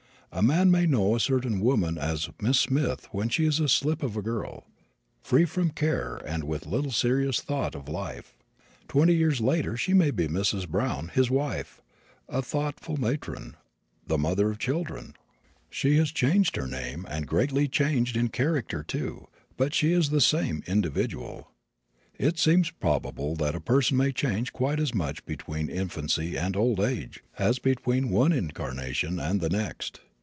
[0.33, 4.01] A man may know a certain woman as Miss Smith when she is a slip
[4.01, 4.65] of a girl,
[5.21, 8.33] free from care and with little serious thought of life.
[8.87, 10.69] Twenty years later she may be Mrs.
[10.69, 11.81] Brown, his wife,
[12.29, 13.57] a thoughtful matron,
[14.07, 15.15] the mother of children.
[15.69, 19.27] She has changed her name and greatly changed in character, too,
[19.57, 21.51] but she is the same individual.
[22.17, 26.79] It seems probable that a person may change quite as much between infancy and old
[26.79, 29.99] age as between one incarnation and the next.